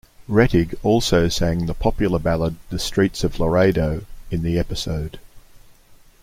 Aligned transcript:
Rettig 0.27 0.73
also 0.81 1.29
sang 1.29 1.67
the 1.67 1.75
popular 1.75 2.17
ballad 2.17 2.55
"The 2.71 2.79
Streets 2.79 3.23
of 3.23 3.39
Laredo" 3.39 4.03
in 4.31 4.41
the 4.41 4.57
episode. 4.57 5.19